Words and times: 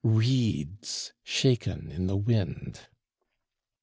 Reeds 0.03 1.13
shaken 1.23 1.91
in 1.91 2.07
the 2.07 2.17
wind! 2.17 2.87